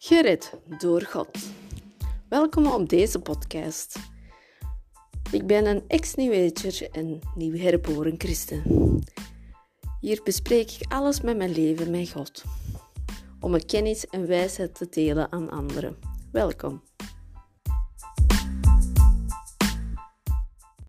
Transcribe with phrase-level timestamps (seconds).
[0.00, 1.38] Gered door God.
[2.28, 3.98] Welkom op deze podcast.
[5.32, 8.62] Ik ben een ex-nieuweter en nieuw herboren christen.
[10.00, 12.44] Hier bespreek ik alles met mijn leven met God,
[13.40, 15.96] om mijn kennis en wijsheid te delen aan anderen.
[16.32, 16.82] Welkom.